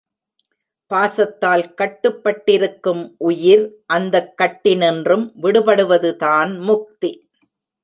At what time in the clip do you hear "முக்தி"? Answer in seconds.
6.61-7.11